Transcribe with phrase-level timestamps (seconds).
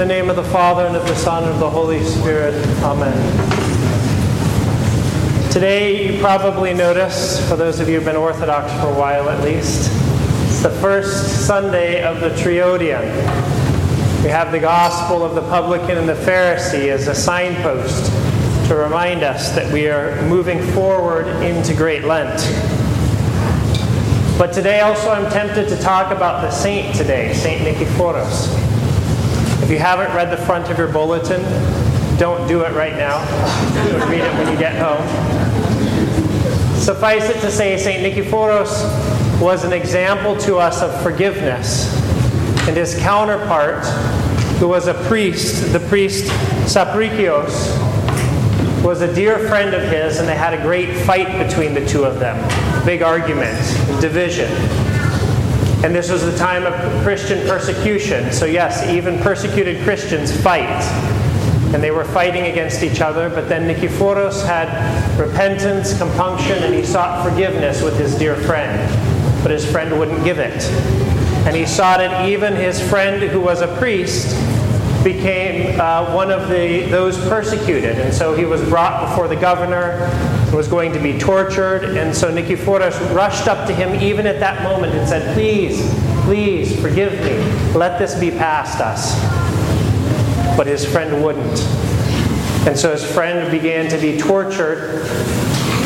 [0.00, 2.54] the name of the Father, and of the Son, and of the Holy Spirit.
[2.82, 3.12] Amen.
[5.52, 9.44] Today, you probably noticed, for those of you who've been Orthodox for a while at
[9.44, 9.90] least,
[10.46, 13.02] it's the first Sunday of the Triodion.
[14.24, 18.06] We have the Gospel of the Publican and the Pharisee as a signpost
[18.68, 22.40] to remind us that we are moving forward into Great Lent.
[24.38, 28.69] But today also I'm tempted to talk about the saint today, Saint Nicephorus.
[29.62, 31.42] If you haven't read the front of your bulletin,
[32.18, 33.20] don't do it right now.
[34.08, 35.06] Read it when you get home.
[36.76, 38.02] Suffice it to say, St.
[38.02, 41.94] Nicephorus was an example to us of forgiveness.
[42.66, 43.84] And his counterpart,
[44.58, 46.30] who was a priest, the priest
[46.64, 47.76] Sapricios,
[48.82, 52.04] was a dear friend of his, and they had a great fight between the two
[52.04, 52.36] of them.
[52.84, 53.58] Big argument,
[54.00, 54.50] division.
[55.82, 58.30] And this was the time of Christian persecution.
[58.32, 60.82] So, yes, even persecuted Christians fight.
[61.72, 64.68] And they were fighting against each other, but then Nicephorus had
[65.18, 68.78] repentance, compunction, and he sought forgiveness with his dear friend.
[69.42, 70.64] But his friend wouldn't give it.
[71.46, 74.36] And he sought it even his friend, who was a priest,
[75.02, 77.98] became uh, one of the, those persecuted.
[77.98, 80.10] And so he was brought before the governor,
[80.52, 81.84] was going to be tortured.
[81.96, 85.80] And so Nicephorus rushed up to him even at that moment and said, Please,
[86.24, 87.38] please, forgive me.
[87.78, 89.14] Let this be past us.
[90.56, 91.60] But his friend wouldn't.
[92.66, 95.06] And so his friend began to be tortured,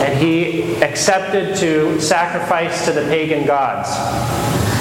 [0.00, 3.88] and he accepted to sacrifice to the pagan gods.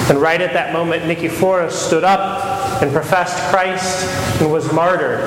[0.10, 4.06] And right at that moment, Nicephorus stood up and professed Christ
[4.42, 5.22] and was martyred.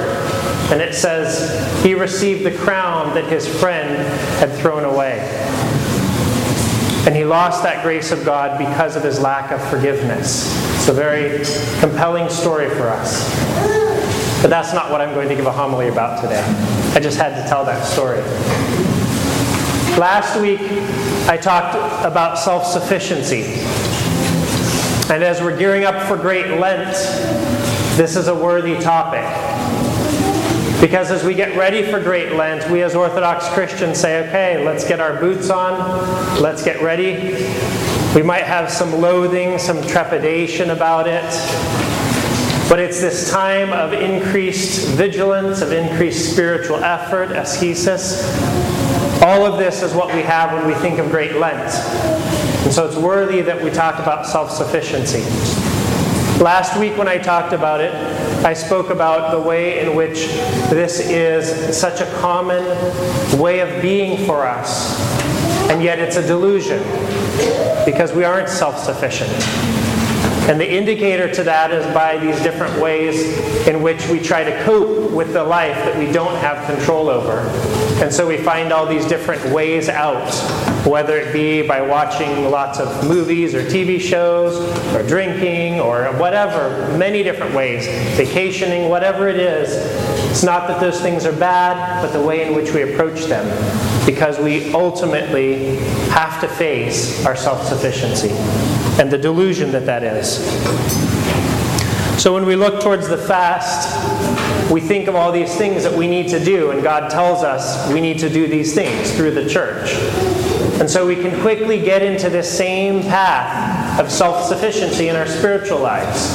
[0.71, 3.97] And it says he received the crown that his friend
[4.39, 5.21] had thrown away.
[7.07, 10.55] And he lost that grace of God because of his lack of forgiveness.
[10.75, 11.39] It's a very
[11.81, 13.35] compelling story for us.
[14.43, 16.43] But that's not what I'm going to give a homily about today.
[16.95, 18.21] I just had to tell that story.
[19.99, 20.61] Last week,
[21.29, 21.75] I talked
[22.05, 23.45] about self sufficiency.
[25.13, 26.95] And as we're gearing up for Great Lent,
[27.97, 29.25] this is a worthy topic.
[30.81, 34.87] Because as we get ready for Great Lent, we as Orthodox Christians say, okay, let's
[34.87, 37.35] get our boots on, let's get ready.
[38.15, 41.25] We might have some loathing, some trepidation about it.
[42.69, 48.23] But it's this time of increased vigilance, of increased spiritual effort, ascesis.
[49.21, 51.75] All of this is what we have when we think of Great Lent.
[52.65, 55.25] And so it's worthy that we talk about self sufficiency.
[56.41, 57.93] Last week, when I talked about it,
[58.45, 60.29] I spoke about the way in which
[60.71, 62.63] this is such a common
[63.41, 65.01] way of being for us,
[65.69, 66.79] and yet it's a delusion
[67.85, 69.33] because we aren't self sufficient.
[70.49, 74.63] And the indicator to that is by these different ways in which we try to
[74.63, 77.88] cope with the life that we don't have control over.
[78.09, 80.33] And so we find all these different ways out,
[80.87, 84.57] whether it be by watching lots of movies or TV shows,
[84.95, 87.87] or drinking, or whatever, many different ways,
[88.17, 89.69] vacationing, whatever it is.
[90.31, 93.47] It's not that those things are bad, but the way in which we approach them.
[94.07, 95.77] Because we ultimately
[96.09, 98.31] have to face our self sufficiency
[98.99, 101.18] and the delusion that that is.
[102.19, 106.09] So when we look towards the fast, we think of all these things that we
[106.09, 109.49] need to do, and God tells us we need to do these things through the
[109.49, 109.93] church.
[110.81, 115.29] And so we can quickly get into this same path of self sufficiency in our
[115.29, 116.35] spiritual lives.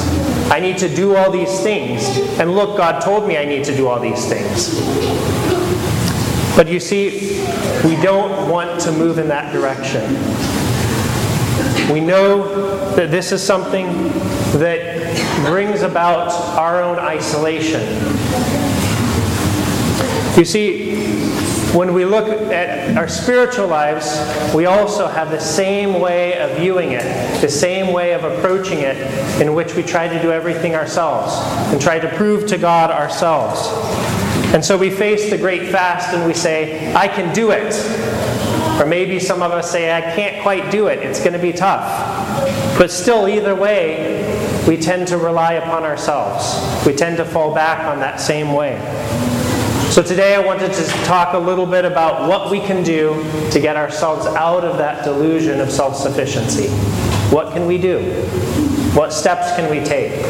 [0.50, 2.02] I need to do all these things.
[2.38, 4.80] And look, God told me I need to do all these things.
[6.56, 7.42] But you see,
[7.84, 10.02] we don't want to move in that direction.
[11.92, 13.86] We know that this is something
[14.58, 14.93] that
[15.44, 17.82] brings about our own isolation.
[20.36, 20.94] You see,
[21.74, 24.16] when we look at our spiritual lives,
[24.54, 28.96] we also have the same way of viewing it, the same way of approaching it,
[29.40, 31.34] in which we try to do everything ourselves
[31.72, 33.68] and try to prove to God ourselves.
[34.54, 37.74] And so we face the great fast and we say, I can do it.
[38.80, 41.52] Or maybe some of us say, I can't quite do it, it's going to be
[41.52, 42.78] tough.
[42.78, 44.33] But still, either way,
[44.66, 46.86] we tend to rely upon ourselves.
[46.86, 48.78] We tend to fall back on that same way.
[49.90, 53.60] So today I wanted to talk a little bit about what we can do to
[53.60, 56.68] get ourselves out of that delusion of self sufficiency.
[57.32, 58.00] What can we do?
[58.94, 60.22] What steps can we take?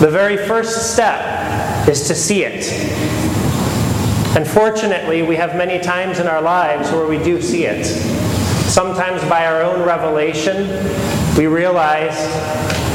[0.00, 2.66] The very first step is to see it.
[4.36, 8.21] Unfortunately, we have many times in our lives where we do see it.
[8.72, 10.66] Sometimes by our own revelation,
[11.36, 12.16] we realize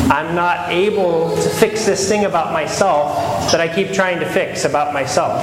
[0.09, 4.65] I'm not able to fix this thing about myself that I keep trying to fix
[4.65, 5.39] about myself.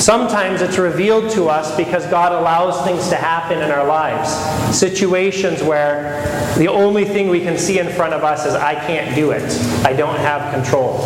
[0.00, 4.28] Sometimes it's revealed to us because God allows things to happen in our lives.
[4.76, 6.24] Situations where
[6.58, 9.52] the only thing we can see in front of us is, I can't do it.
[9.86, 10.98] I don't have control.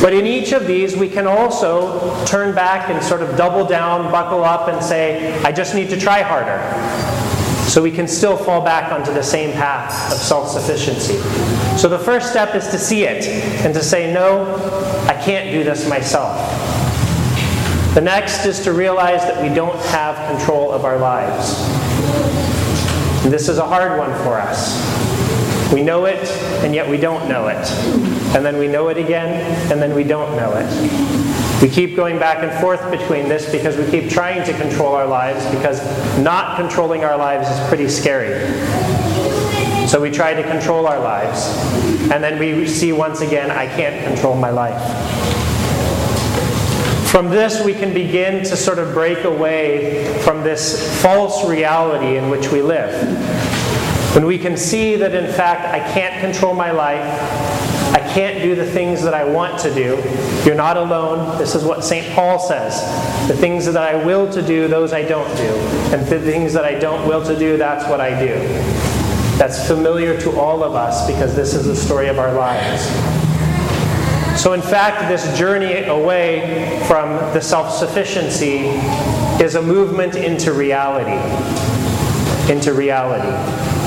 [0.00, 4.12] But in each of these, we can also turn back and sort of double down,
[4.12, 6.58] buckle up, and say, I just need to try harder.
[7.68, 11.18] So we can still fall back onto the same path of self sufficiency.
[11.76, 13.26] So the first step is to see it
[13.64, 14.56] and to say, No,
[15.06, 16.36] I can't do this myself.
[17.94, 21.56] The next is to realize that we don't have control of our lives.
[23.24, 25.07] And this is a hard one for us.
[25.72, 26.26] We know it,
[26.64, 27.70] and yet we don't know it.
[28.34, 29.28] And then we know it again,
[29.70, 31.62] and then we don't know it.
[31.62, 35.06] We keep going back and forth between this because we keep trying to control our
[35.06, 35.80] lives because
[36.18, 38.38] not controlling our lives is pretty scary.
[39.88, 41.46] So we try to control our lives,
[42.10, 44.78] and then we see once again, I can't control my life.
[47.10, 52.28] From this, we can begin to sort of break away from this false reality in
[52.28, 52.92] which we live.
[54.14, 57.04] When we can see that, in fact, I can't control my life,
[57.92, 59.96] I can't do the things that I want to do.
[60.44, 61.38] You're not alone.
[61.38, 62.14] This is what St.
[62.14, 62.80] Paul says.
[63.28, 65.54] The things that I will to do, those I don't do.
[65.94, 68.34] And the things that I don't will to do, that's what I do.
[69.38, 72.84] That's familiar to all of us because this is the story of our lives.
[74.40, 78.66] So, in fact, this journey away from the self sufficiency
[79.42, 81.18] is a movement into reality.
[82.52, 83.77] Into reality.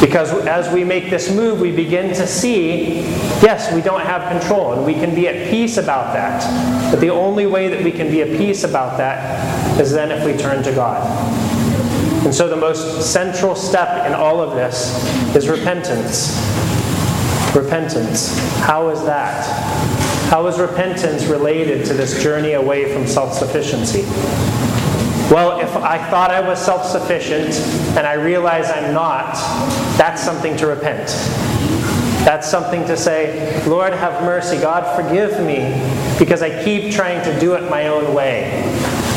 [0.00, 3.00] Because as we make this move, we begin to see
[3.42, 6.92] yes, we don't have control, and we can be at peace about that.
[6.92, 10.24] But the only way that we can be at peace about that is then if
[10.24, 11.02] we turn to God.
[12.24, 15.04] And so the most central step in all of this
[15.34, 16.36] is repentance.
[17.56, 18.38] Repentance.
[18.58, 19.44] How is that?
[20.28, 24.02] How is repentance related to this journey away from self sufficiency?
[25.30, 27.54] Well, if I thought I was self sufficient
[27.98, 29.34] and I realize I'm not,
[29.98, 31.08] that's something to repent.
[32.24, 34.56] That's something to say, Lord, have mercy.
[34.56, 35.68] God, forgive me
[36.18, 38.62] because I keep trying to do it my own way.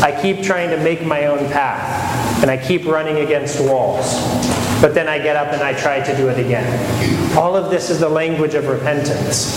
[0.02, 4.16] I keep trying to make my own path and I keep running against walls.
[4.82, 7.38] But then I get up and I try to do it again.
[7.38, 9.56] All of this is the language of repentance.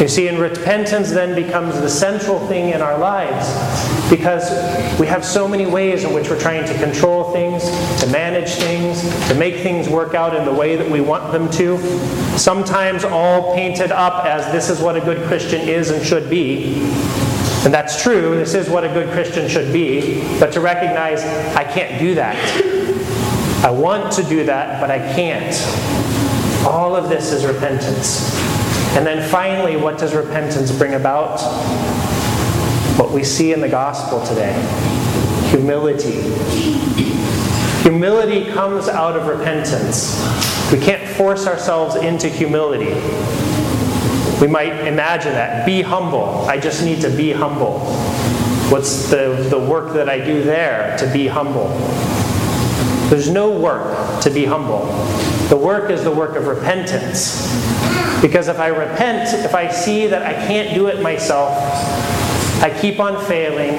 [0.00, 3.48] You see, and repentance then becomes the central thing in our lives
[4.08, 4.48] because
[5.00, 7.64] we have so many ways in which we're trying to control things,
[8.00, 11.50] to manage things, to make things work out in the way that we want them
[11.50, 11.78] to.
[12.38, 16.76] Sometimes all painted up as this is what a good Christian is and should be.
[17.64, 21.24] And that's true, this is what a good Christian should be, but to recognize
[21.56, 22.36] I can't do that.
[23.64, 25.56] I want to do that, but I can't.
[26.64, 28.57] All of this is repentance.
[28.98, 31.38] And then finally, what does repentance bring about?
[32.98, 34.52] What we see in the gospel today
[35.50, 36.20] humility.
[37.82, 40.20] Humility comes out of repentance.
[40.72, 42.92] We can't force ourselves into humility.
[44.40, 45.64] We might imagine that.
[45.64, 46.44] Be humble.
[46.48, 47.78] I just need to be humble.
[48.68, 51.68] What's the, the work that I do there to be humble?
[53.10, 54.86] There's no work to be humble.
[55.50, 57.48] The work is the work of repentance.
[58.20, 61.56] Because if I repent, if I see that I can't do it myself,
[62.60, 63.76] I keep on failing,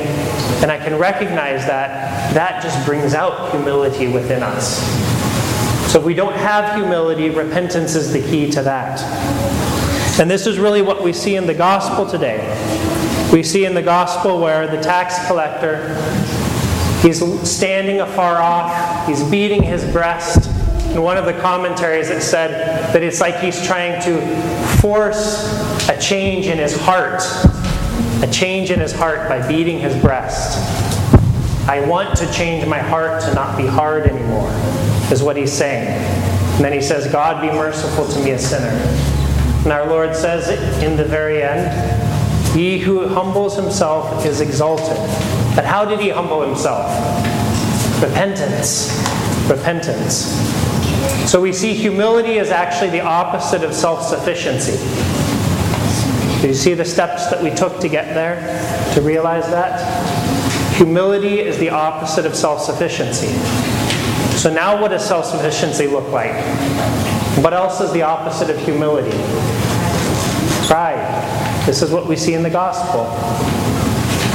[0.62, 4.80] and I can recognize that, that just brings out humility within us.
[5.92, 9.02] So if we don't have humility, repentance is the key to that.
[10.20, 12.40] And this is really what we see in the gospel today.
[13.34, 15.96] We see in the gospel where the tax collector,
[17.02, 17.20] he's
[17.50, 20.50] standing afar off, he's beating his breast,
[20.92, 24.20] in one of the commentaries, it said that it's like he's trying to
[24.82, 25.46] force
[25.88, 27.22] a change in his heart,
[28.24, 30.58] a change in his heart by beating his breast.
[31.70, 34.50] I want to change my heart to not be hard anymore,
[35.12, 35.88] is what he's saying.
[36.56, 38.68] And then he says, God be merciful to me, a sinner.
[39.64, 40.50] And our Lord says
[40.82, 41.70] in the very end,
[42.56, 44.98] He who humbles himself is exalted.
[45.56, 46.90] But how did he humble himself?
[48.02, 48.90] Repentance.
[49.48, 50.69] Repentance.
[51.30, 54.78] So we see humility is actually the opposite of self sufficiency.
[56.42, 58.38] Do you see the steps that we took to get there
[58.96, 59.78] to realize that?
[60.78, 63.28] Humility is the opposite of self sufficiency.
[64.40, 66.34] So now, what does self sufficiency look like?
[67.44, 69.16] What else is the opposite of humility?
[70.66, 71.68] Pride.
[71.68, 73.06] This is what we see in the gospel.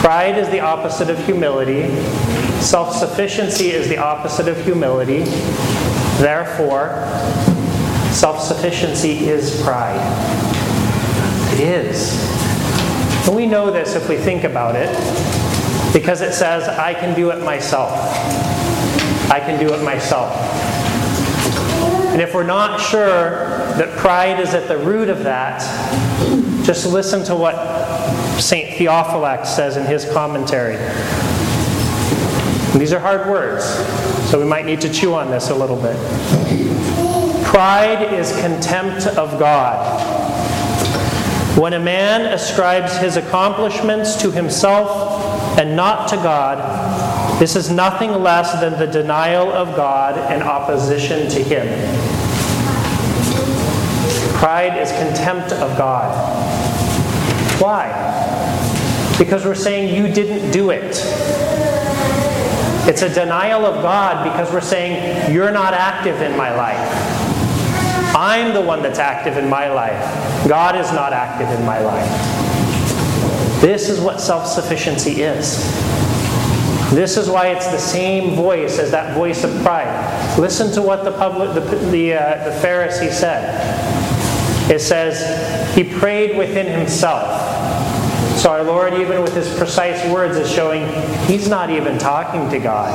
[0.01, 1.89] Pride is the opposite of humility.
[2.61, 5.25] Self sufficiency is the opposite of humility.
[6.19, 6.91] Therefore,
[8.15, 9.99] Self sufficiency is pride.
[11.55, 12.17] It is.
[13.27, 14.89] And we know this if we think about it,
[15.93, 17.91] because it says, I can do it myself.
[19.33, 20.33] I can do it myself.
[22.13, 25.61] And if we're not sure that pride is at the root of that,
[26.65, 27.57] just listen to what
[28.41, 28.79] St.
[28.79, 30.77] Theophylact says in his commentary.
[32.75, 33.65] And these are hard words,
[34.29, 35.97] so we might need to chew on this a little bit.
[37.47, 40.03] Pride is contempt of God.
[41.57, 46.59] When a man ascribes his accomplishments to himself and not to God,
[47.39, 51.67] this is nothing less than the denial of God and opposition to Him.
[54.35, 56.15] Pride is contempt of God.
[57.61, 57.89] Why?
[59.19, 60.95] Because we're saying you didn't do it.
[62.87, 67.25] It's a denial of God because we're saying you're not active in my life.
[68.15, 70.49] I'm the one that's active in my life.
[70.49, 72.11] God is not active in my life.
[73.61, 75.65] This is what self sufficiency is.
[76.91, 80.39] This is why it's the same voice as that voice of pride.
[80.39, 81.61] Listen to what the, public, the,
[81.91, 83.51] the, uh, the Pharisee said.
[84.71, 87.54] It says, He prayed within himself.
[88.37, 90.87] So our Lord, even with his precise words, is showing
[91.27, 92.93] he's not even talking to God.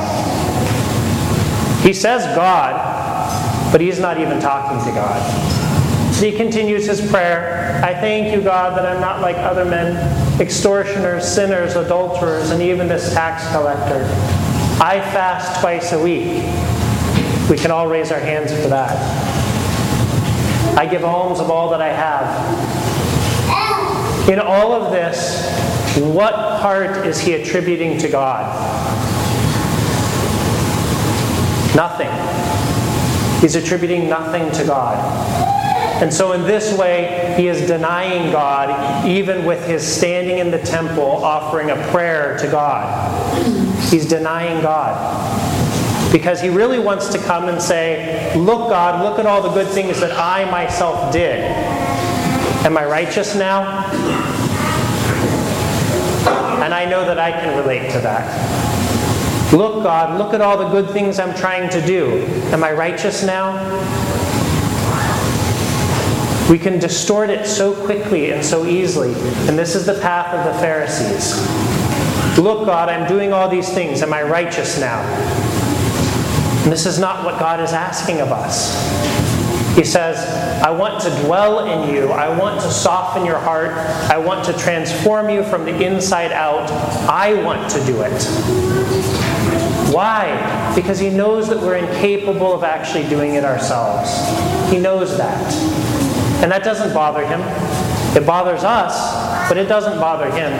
[1.82, 6.14] He says God, but he's not even talking to God.
[6.14, 9.96] So he continues his prayer I thank you, God, that I'm not like other men,
[10.38, 14.04] extortioners, sinners, adulterers, and even this tax collector.
[14.82, 16.44] I fast twice a week.
[17.48, 18.96] We can all raise our hands for that.
[20.76, 22.79] I give alms of all that I have.
[24.30, 25.44] In all of this,
[25.98, 28.46] what part is he attributing to God?
[31.74, 32.08] Nothing.
[33.40, 34.94] He's attributing nothing to God.
[36.00, 40.60] And so, in this way, he is denying God, even with his standing in the
[40.60, 43.44] temple offering a prayer to God.
[43.90, 44.94] He's denying God.
[46.12, 49.72] Because he really wants to come and say, Look, God, look at all the good
[49.72, 51.40] things that I myself did.
[52.64, 53.84] Am I righteous now?
[56.62, 59.52] And I know that I can relate to that.
[59.52, 62.24] Look, God, look at all the good things I'm trying to do.
[62.52, 63.56] Am I righteous now?
[66.50, 69.14] We can distort it so quickly and so easily.
[69.48, 71.36] And this is the path of the Pharisees.
[72.38, 74.02] Look, God, I'm doing all these things.
[74.02, 75.00] Am I righteous now?
[76.62, 79.39] And this is not what God is asking of us.
[79.74, 80.18] He says,
[80.62, 82.08] I want to dwell in you.
[82.10, 83.70] I want to soften your heart.
[84.10, 86.70] I want to transform you from the inside out.
[87.08, 88.22] I want to do it.
[89.92, 90.72] Why?
[90.74, 94.10] Because he knows that we're incapable of actually doing it ourselves.
[94.70, 95.54] He knows that.
[96.42, 97.40] And that doesn't bother him.
[98.16, 100.52] It bothers us, but it doesn't bother him.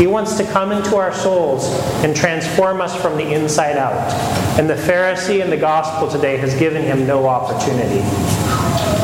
[0.00, 1.66] He wants to come into our souls
[2.02, 4.10] and transform us from the inside out.
[4.58, 8.00] And the Pharisee in the gospel today has given him no opportunity.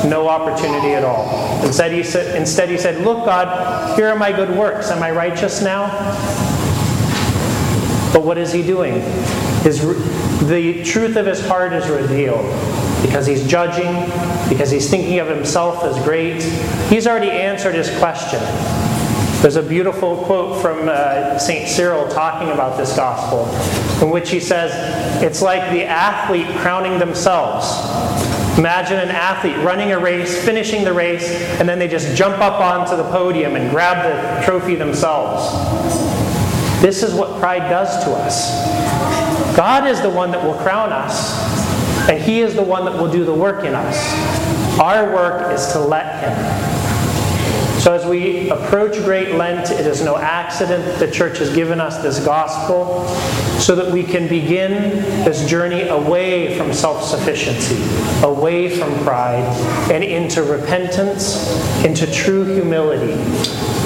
[0.08, 1.62] No opportunity at all.
[1.66, 4.90] Instead he, said, instead, he said, Look, God, here are my good works.
[4.90, 5.88] Am I righteous now?
[8.14, 9.02] But what is he doing?
[9.64, 9.82] His,
[10.48, 12.46] the truth of his heart is revealed
[13.02, 13.92] because he's judging,
[14.48, 16.42] because he's thinking of himself as great.
[16.88, 18.40] He's already answered his question.
[19.46, 21.68] There's a beautiful quote from uh, St.
[21.68, 23.46] Cyril talking about this gospel,
[24.04, 24.72] in which he says,
[25.22, 27.64] It's like the athlete crowning themselves.
[28.58, 32.58] Imagine an athlete running a race, finishing the race, and then they just jump up
[32.60, 35.52] onto the podium and grab the trophy themselves.
[36.82, 39.56] This is what pride does to us.
[39.56, 41.38] God is the one that will crown us,
[42.10, 44.80] and He is the one that will do the work in us.
[44.80, 46.65] Our work is to let Him.
[47.86, 51.80] So, as we approach Great Lent, it is no accident that the church has given
[51.80, 53.06] us this gospel
[53.60, 54.72] so that we can begin
[55.24, 57.76] this journey away from self sufficiency,
[58.26, 59.44] away from pride,
[59.92, 61.46] and into repentance,
[61.84, 63.14] into true humility.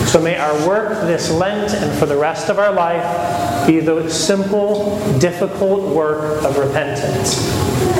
[0.06, 4.08] So, may our work this Lent and for the rest of our life be the
[4.08, 7.36] simple, difficult work of repentance.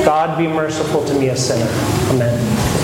[0.03, 1.71] God be merciful to me, a sinner.
[2.11, 2.80] Amen.